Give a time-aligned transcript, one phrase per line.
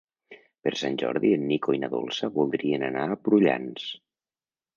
[0.67, 3.87] Per Sant Jordi en Nico i na Dolça voldrien anar a Prullans.